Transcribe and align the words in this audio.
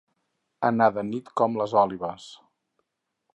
Anar 0.69 0.87
de 0.95 1.03
nit, 1.09 1.29
com 1.41 1.59
les 1.61 1.77
òlibes. 1.83 2.27